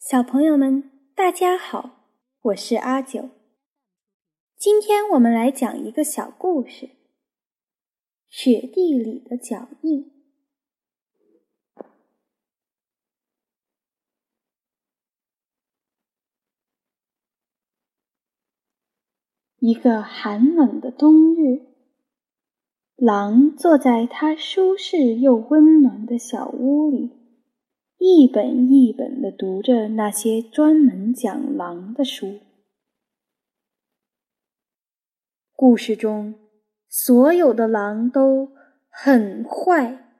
[0.00, 2.06] 小朋友们，大家好，
[2.40, 3.28] 我是阿九。
[4.56, 6.88] 今天我们来讲一个小故事：
[8.30, 10.10] 雪地里的脚印。
[19.58, 21.66] 一个寒冷的冬日，
[22.96, 27.19] 狼坐在它舒适又温暖的小屋里。
[28.02, 32.40] 一本一本的读着那些专门讲狼的书。
[35.52, 36.34] 故事中，
[36.88, 38.52] 所有的狼都
[38.88, 40.14] 很坏、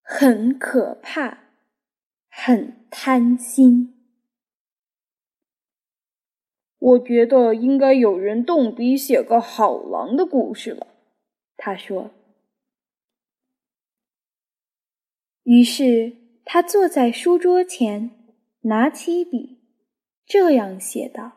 [0.00, 1.40] 很可怕、
[2.28, 3.92] 很贪心。
[6.78, 10.86] 我觉得应该有人动笔写个好狼的故事了，
[11.56, 12.12] 他说。
[15.42, 16.20] 于是。
[16.44, 18.10] 他坐在书桌前，
[18.62, 19.60] 拿起笔，
[20.26, 21.36] 这样写道：“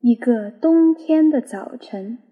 [0.00, 2.22] 一个冬天的早晨，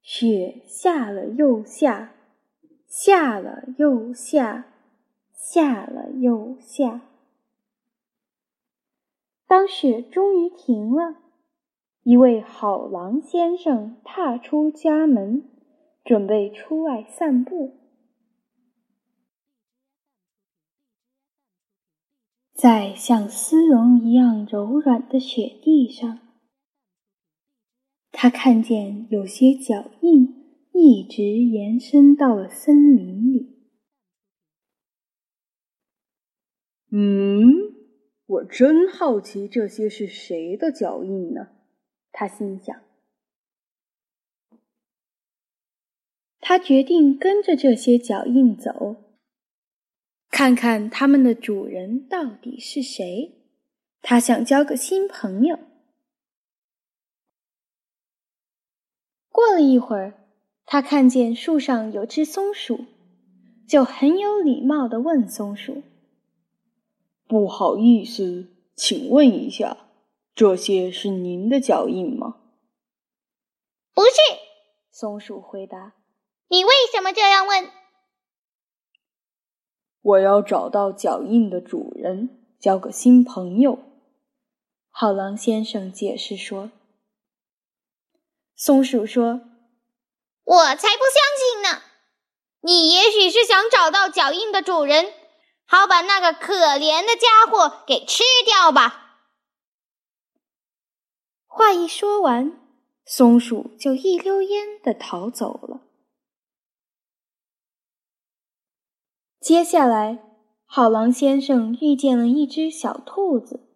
[0.00, 2.14] 雪下了又下，
[2.86, 4.72] 下了又下，
[5.32, 7.00] 下了又下。
[9.48, 11.22] 当雪终于停了。”
[12.06, 15.42] 一位好狼先生踏出家门，
[16.04, 17.74] 准备出外散步。
[22.54, 26.20] 在像丝绒一样柔软的雪地上，
[28.12, 33.66] 他看见有些脚印一直延伸到了森林里。
[36.92, 37.52] 嗯，
[38.26, 41.48] 我真好奇这些是谁的脚印呢？
[42.18, 42.74] 他心想，
[46.40, 48.96] 他决定跟着这些脚印走，
[50.30, 53.34] 看看他们的主人到底是谁。
[54.00, 55.58] 他想交个新朋友。
[59.28, 60.14] 过了一会儿，
[60.64, 62.86] 他看见树上有只松鼠，
[63.68, 65.82] 就很有礼貌的问松鼠
[67.28, 69.76] ：“不好意思，请问一下。”
[70.36, 72.36] 这些是您的脚印吗？
[73.94, 74.12] 不是，
[74.90, 75.94] 松鼠回答。
[76.48, 77.70] 你为什么这样问？
[80.02, 83.78] 我要找到脚印的主人，交个新朋友。
[84.90, 86.70] 好狼先生解释说。
[88.54, 89.40] 松鼠说
[90.44, 91.82] ：“我才不相信呢！
[92.60, 95.14] 你也许是想找到脚印的主人，
[95.64, 99.04] 好把那个可怜的家伙给吃掉吧。”
[101.58, 102.52] 话一说完，
[103.06, 105.80] 松鼠就一溜烟的逃走了。
[109.40, 110.22] 接下来，
[110.66, 113.70] 好狼先生遇见了一只小兔子，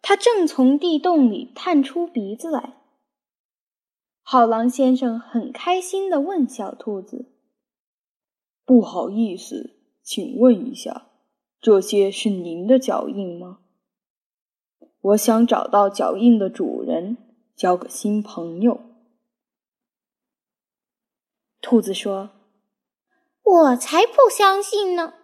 [0.00, 2.78] 它正从地洞里探出鼻子来。
[4.22, 7.30] 好狼先生很开心的问小兔子
[8.64, 11.08] ：“不好意思，请问一下，
[11.60, 13.58] 这些是您的脚印吗？”
[15.00, 17.16] 我想找到脚印的主人，
[17.54, 18.80] 交个新朋友。
[21.60, 22.30] 兔子说
[23.42, 25.14] ：“我才不相信呢！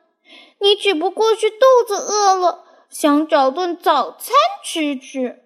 [0.60, 5.42] 你只不过是肚子饿了，想找顿早餐吃吃。”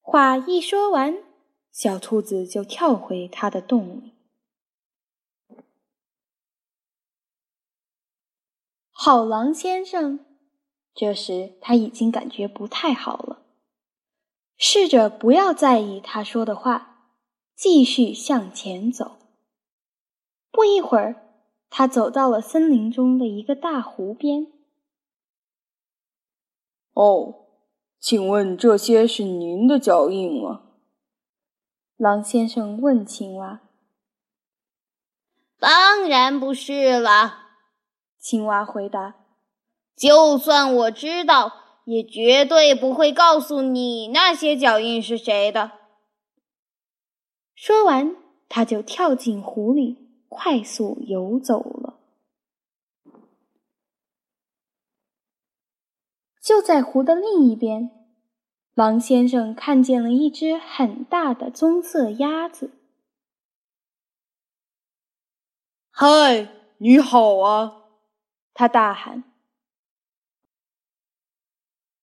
[0.00, 1.16] 话一说完，
[1.72, 4.14] 小兔子就跳回它的洞里。
[8.90, 10.33] 好狼先生。
[10.94, 13.42] 这时，他已经感觉不太好了。
[14.56, 17.10] 试着不要在意他说的话，
[17.56, 19.18] 继续向前走。
[20.52, 21.16] 不一会儿，
[21.68, 24.46] 他走到了森林中的一个大湖边。
[26.92, 27.46] 哦，
[27.98, 30.62] 请问这些是您的脚印吗？
[31.96, 33.62] 狼先生问青蛙。
[35.58, 37.48] 当然不是了，
[38.20, 39.23] 青蛙回答。
[39.96, 41.52] 就算我知道，
[41.84, 45.70] 也绝对不会告诉你那些脚印是谁的。
[47.54, 48.16] 说完，
[48.48, 52.00] 他就跳进湖里，快速游走了。
[56.42, 57.90] 就在湖的另一边，
[58.74, 62.72] 狼先生看见了一只很大的棕色鸭子。
[65.90, 66.48] “嗨，
[66.78, 67.84] 你好啊！”
[68.52, 69.33] 他大喊。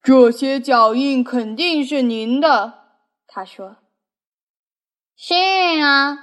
[0.03, 2.85] 这些脚印肯定是您的，
[3.27, 3.77] 他说。
[5.15, 5.35] 是
[5.83, 6.17] 啊，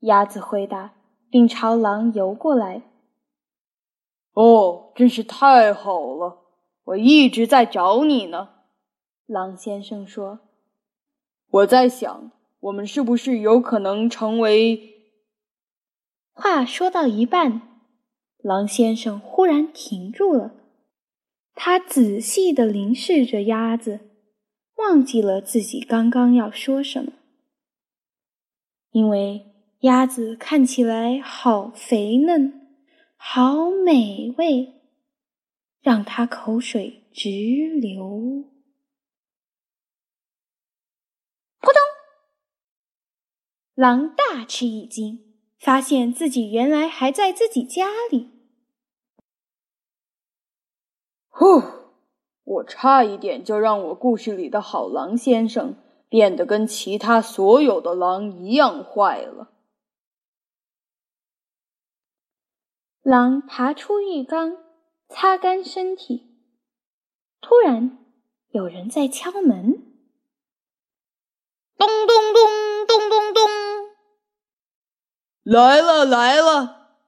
[0.00, 0.94] 鸭子回答，
[1.28, 2.82] 并朝狼游过来。
[4.32, 6.44] 哦，真是太好了！
[6.84, 8.48] 我一直在找你呢。
[9.26, 10.40] 狼先生说
[11.50, 14.94] ：“我在想，我们是不是有可能成为……”
[16.32, 17.60] 话说到一半，
[18.38, 20.52] 狼先生忽然停住了。
[21.54, 24.00] 他仔细地凝视着鸭子，
[24.76, 27.12] 忘记了自己刚刚要说什么。
[28.90, 29.46] 因为
[29.80, 32.78] 鸭子看起来好肥嫩，
[33.16, 34.74] 好美味，
[35.80, 37.30] 让他口水直
[37.80, 38.44] 流。
[41.60, 41.76] 扑通！
[43.74, 48.30] 狼大吃一惊，发现自己原来还在自己家里。
[51.34, 51.62] 呼！
[52.44, 55.76] 我差一点就让我故事里的好狼先生。
[56.06, 59.50] 变得跟其他所有的狼一样坏了。
[63.02, 64.56] 狼爬出浴缸，
[65.08, 66.38] 擦干身体。
[67.40, 67.98] 突然，
[68.50, 69.72] 有人在敲门。
[71.76, 73.42] 咚咚咚咚咚咚！
[75.42, 76.98] 来了来了！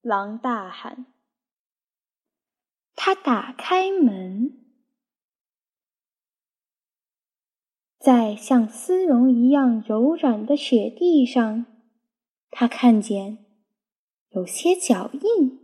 [0.00, 1.06] 狼大喊。
[3.04, 4.60] 他打开门。
[7.98, 11.66] 在像丝绒一样柔软的雪地上，
[12.48, 13.44] 他看见
[14.28, 15.58] 有些脚印。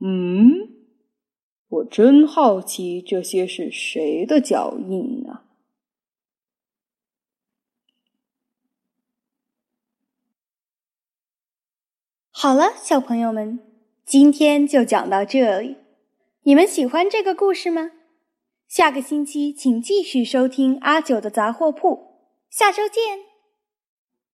[0.00, 0.84] 嗯，
[1.68, 5.44] 我真好奇这些是谁的脚印呢？
[12.30, 13.71] 好了，小朋友们，
[14.12, 15.78] 今天就讲到这里。
[16.42, 17.92] 你们喜欢这个故事吗？
[18.68, 22.18] 下个星期，请继续收听阿九的杂货铺。
[22.50, 23.31] 下周见。